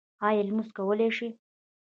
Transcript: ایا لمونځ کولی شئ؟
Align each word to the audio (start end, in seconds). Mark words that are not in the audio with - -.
ایا 0.27 0.41
لمونځ 0.47 0.69
کولی 0.77 1.09
شئ؟ 1.17 1.29